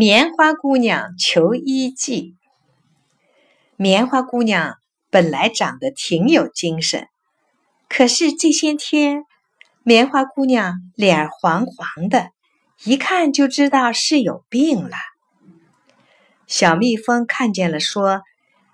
[0.00, 2.36] 棉花姑娘求医记。
[3.74, 4.76] 棉花姑娘
[5.10, 7.08] 本来长得挺有精神，
[7.88, 9.24] 可是这些天，
[9.82, 12.30] 棉花姑娘脸黄黄的，
[12.84, 14.96] 一看就知道是有病了。
[16.46, 18.22] 小蜜蜂看见了，说：“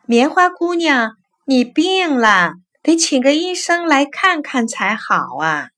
[0.04, 1.12] 棉花姑娘，
[1.46, 2.52] 你病了，
[2.82, 5.70] 得请个医生来看看才好啊。”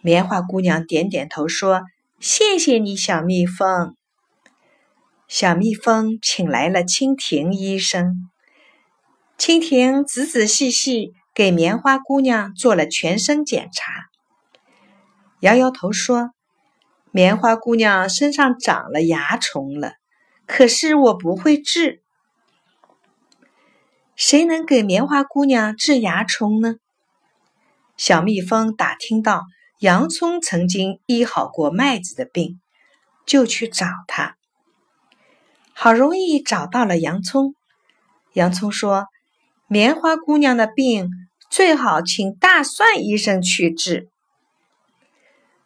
[0.00, 1.82] 棉花姑娘点点头，说
[2.20, 3.96] ：“谢谢你，小蜜蜂。”
[5.28, 8.30] 小蜜蜂请来了蜻蜓医生。
[9.36, 14.06] 蜻蜓仔仔细细给棉花姑娘做了全身检查，
[15.40, 16.30] 摇摇头说
[17.12, 19.92] ：“棉花姑娘身上长了蚜虫了，
[20.46, 22.00] 可是我不会治。
[24.16, 26.76] 谁能给棉花姑娘治蚜虫呢？”
[27.98, 29.44] 小蜜蜂打听到
[29.80, 32.58] 洋葱曾经医好过麦子的病，
[33.26, 34.38] 就去找他。
[35.80, 37.54] 好容易找到了洋葱，
[38.32, 39.06] 洋葱说
[39.70, 41.08] ：“棉花姑娘的病
[41.50, 44.08] 最好请大蒜医生去治。”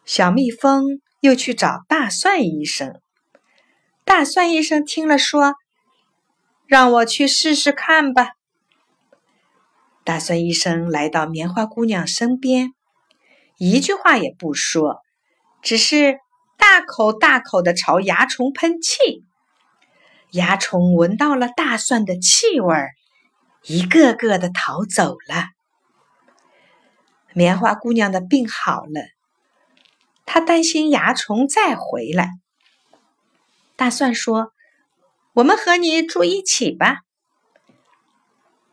[0.05, 3.01] 小蜜蜂又去找大蒜医生，
[4.05, 5.55] 大蒜医生听了说
[6.67, 8.33] ：“让我去试试看吧。”
[10.05, 12.75] 大蒜医生来到棉花姑娘身边，
[13.57, 15.01] 一句话也不说，
[15.63, 16.19] 只是
[16.55, 19.23] 大口大口的朝蚜虫喷气。
[20.33, 22.75] 蚜虫闻到了大蒜的气味，
[23.61, 25.49] 一个个的逃走了。
[27.33, 29.01] 棉花姑娘的病好了，
[30.25, 32.31] 她担心蚜虫再回来。
[33.75, 34.53] 大蒜说
[35.33, 37.01] ：“我们和你住一起吧。”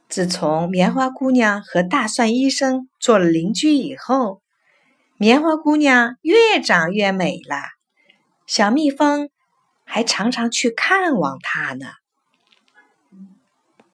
[0.09, 4.41] 自从棉花姑娘和大蒜医生做了邻居以后，
[5.19, 7.57] 棉花姑娘越长越美了。
[8.47, 9.29] 小蜜蜂。
[9.93, 12.00] 还常常去看望他呢。